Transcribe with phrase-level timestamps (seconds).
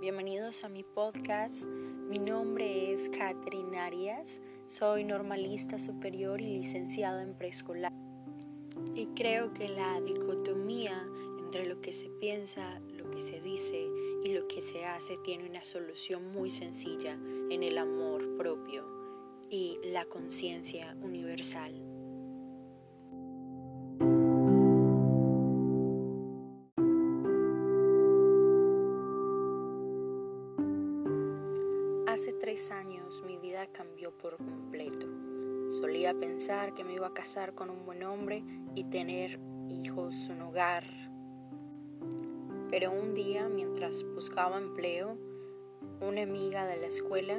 [0.00, 1.64] bienvenidos a mi podcast.
[2.08, 7.92] Mi nombre es Catherine Arias, soy normalista superior y licenciada en preescolar.
[8.94, 11.04] Y creo que la dicotomía
[11.40, 13.88] entre lo que se piensa, lo que se dice
[14.22, 17.18] y lo que se hace tiene una solución muy sencilla
[17.50, 18.86] en el amor propio
[19.50, 21.87] y la conciencia universal.
[32.48, 35.06] Tres años mi vida cambió por completo.
[35.82, 38.42] Solía pensar que me iba a casar con un buen hombre
[38.74, 39.38] y tener
[39.68, 40.84] hijos, un hogar.
[42.70, 45.18] Pero un día, mientras buscaba empleo,
[46.00, 47.38] una amiga de la escuela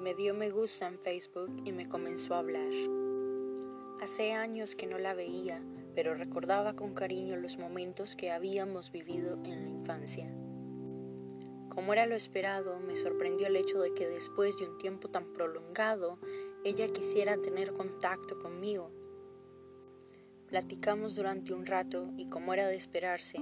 [0.00, 2.72] me dio me gusta en Facebook y me comenzó a hablar.
[4.00, 5.62] Hace años que no la veía,
[5.94, 10.34] pero recordaba con cariño los momentos que habíamos vivido en la infancia.
[11.74, 15.32] Como era lo esperado, me sorprendió el hecho de que después de un tiempo tan
[15.32, 16.18] prolongado,
[16.64, 18.90] ella quisiera tener contacto conmigo.
[20.48, 23.38] Platicamos durante un rato y como era de esperarse,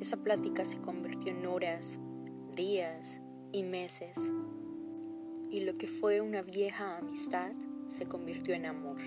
[0.00, 1.98] esa plática se convirtió en horas,
[2.54, 4.16] días y meses.
[5.50, 7.50] Y lo que fue una vieja amistad
[7.88, 9.00] se convirtió en amor.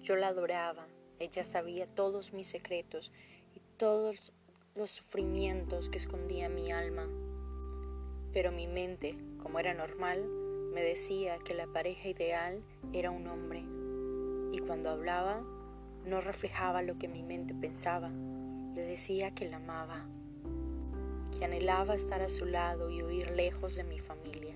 [0.00, 3.12] Yo la adoraba, ella sabía todos mis secretos
[3.54, 4.32] y todos
[4.74, 7.06] los sufrimientos que escondía mi alma.
[8.36, 10.28] Pero mi mente, como era normal,
[10.74, 13.64] me decía que la pareja ideal era un hombre.
[14.52, 15.42] Y cuando hablaba,
[16.04, 18.10] no reflejaba lo que mi mente pensaba.
[18.10, 20.06] Le decía que la amaba,
[21.38, 24.54] que anhelaba estar a su lado y huir lejos de mi familia.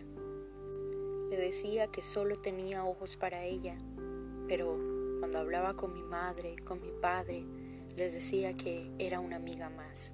[1.31, 3.78] Le decía que solo tenía ojos para ella,
[4.47, 4.77] pero
[5.20, 7.47] cuando hablaba con mi madre, con mi padre,
[7.97, 10.12] les decía que era una amiga más.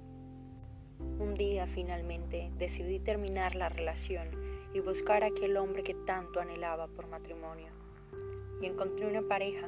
[0.99, 4.29] Un día finalmente decidí terminar la relación
[4.73, 7.67] y buscar a aquel hombre que tanto anhelaba por matrimonio.
[8.61, 9.67] Y encontré una pareja,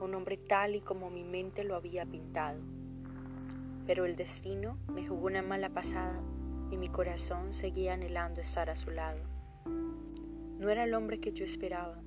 [0.00, 2.60] un hombre tal y como mi mente lo había pintado.
[3.86, 6.20] Pero el destino me jugó una mala pasada
[6.70, 9.20] y mi corazón seguía anhelando estar a su lado.
[10.58, 12.02] No era el hombre que yo esperaba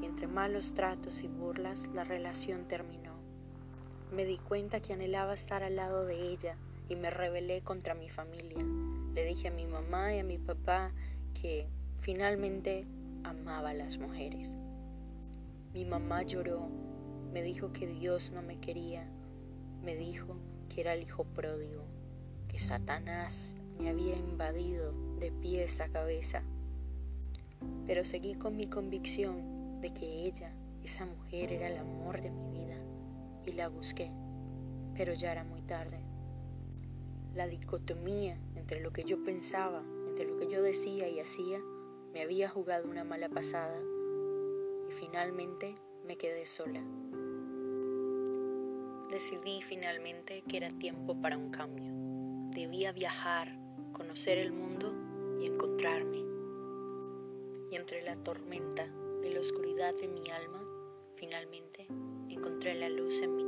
[0.00, 3.16] y entre malos tratos y burlas la relación terminó.
[4.12, 6.56] Me di cuenta que anhelaba estar al lado de ella
[6.88, 8.58] y me rebelé contra mi familia.
[9.14, 10.92] Le dije a mi mamá y a mi papá
[11.40, 12.86] que finalmente
[13.24, 14.56] amaba a las mujeres.
[15.72, 16.68] Mi mamá lloró,
[17.32, 19.06] me dijo que Dios no me quería,
[19.82, 20.36] me dijo
[20.68, 21.84] que era el hijo pródigo,
[22.48, 26.42] que Satanás me había invadido de pies a cabeza.
[27.86, 32.50] Pero seguí con mi convicción de que ella, esa mujer, era el amor de mi
[32.50, 32.76] vida
[33.44, 34.10] y la busqué,
[34.94, 35.98] pero ya era muy tarde
[37.36, 41.60] la dicotomía entre lo que yo pensaba, entre lo que yo decía y hacía,
[42.14, 43.78] me había jugado una mala pasada
[44.88, 45.76] y finalmente
[46.06, 46.82] me quedé sola.
[49.10, 51.92] Decidí finalmente que era tiempo para un cambio.
[52.54, 53.54] Debía viajar,
[53.92, 54.94] conocer el mundo
[55.38, 56.24] y encontrarme.
[57.70, 58.88] Y entre la tormenta
[59.22, 60.62] y la oscuridad de mi alma,
[61.16, 61.86] finalmente
[62.30, 63.44] encontré la luz en mi